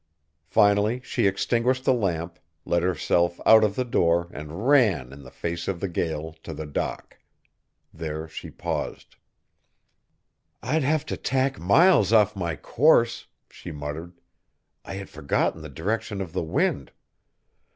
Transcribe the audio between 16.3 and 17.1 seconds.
the wind."